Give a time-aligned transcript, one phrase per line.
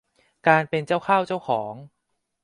[0.47, 1.73] การเป็นเจ้าเข้าเจ้าของ